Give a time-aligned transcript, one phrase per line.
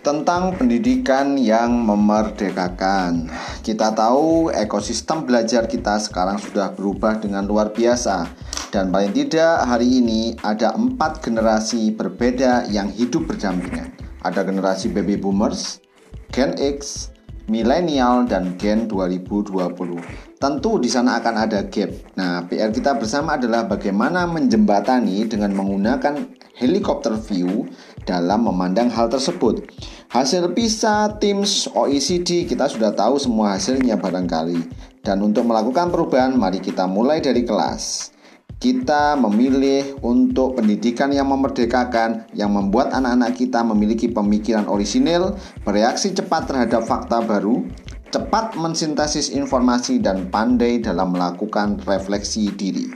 [0.00, 3.28] tentang pendidikan yang memerdekakan.
[3.60, 8.30] Kita tahu ekosistem belajar kita sekarang sudah berubah dengan luar biasa
[8.68, 13.92] dan paling tidak hari ini ada empat generasi berbeda yang hidup berdampingan.
[14.20, 15.80] Ada generasi baby boomers,
[16.28, 17.08] Gen X,
[17.48, 19.58] milenial dan Gen 2020.
[20.38, 21.90] Tentu di sana akan ada gap.
[22.14, 26.14] Nah, PR kita bersama adalah bagaimana menjembatani dengan menggunakan
[26.54, 27.66] helikopter view
[28.06, 29.66] dalam memandang hal tersebut.
[30.12, 34.88] Hasil PISA, TIMS, OECD kita sudah tahu semua hasilnya barangkali.
[35.02, 38.12] Dan untuk melakukan perubahan, mari kita mulai dari kelas.
[38.58, 46.50] Kita memilih untuk pendidikan yang memerdekakan, yang membuat anak-anak kita memiliki pemikiran orisinil, bereaksi cepat
[46.50, 47.62] terhadap fakta baru,
[48.10, 52.90] cepat mensintesis informasi, dan pandai dalam melakukan refleksi diri.